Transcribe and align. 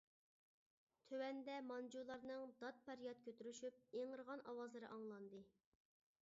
تۆۋەندە 1.09 1.57
مانجۇلارنىڭ 1.67 2.47
داد-پەرياد 2.63 3.21
كۆتۈرۈشۈپ، 3.27 3.97
ئىڭرىغان، 4.01 4.43
ئاۋازلىرى 4.49 4.91
ئاڭلاندى. 4.97 5.45